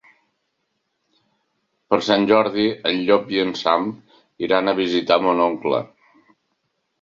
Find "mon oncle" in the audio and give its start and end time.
5.29-5.85